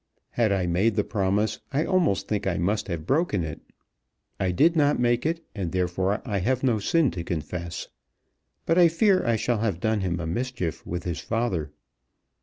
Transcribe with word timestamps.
Had 0.31 0.51
I 0.51 0.65
made 0.65 0.95
the 0.95 1.03
promise 1.03 1.59
I 1.71 1.85
almost 1.85 2.27
think 2.27 2.47
I 2.47 2.57
must 2.57 2.87
have 2.87 3.05
broken 3.05 3.43
it. 3.43 3.61
I 4.39 4.49
did 4.49 4.75
not 4.75 4.97
make 4.99 5.27
it, 5.27 5.45
and 5.53 5.71
therefore 5.71 6.23
I 6.25 6.39
have 6.39 6.63
no 6.63 6.79
sin 6.79 7.11
to 7.11 7.23
confess. 7.23 7.87
But 8.65 8.79
I 8.79 8.87
fear 8.87 9.23
I 9.23 9.35
shall 9.35 9.59
have 9.59 9.79
done 9.79 9.99
him 10.01 10.19
a 10.19 10.25
mischief 10.25 10.83
with 10.87 11.03
his 11.03 11.19
father." 11.19 11.69